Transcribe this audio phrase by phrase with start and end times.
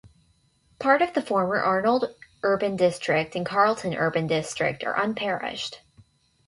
[0.79, 5.81] Part of the former Arnold Urban District and Carlton Urban District are unparished.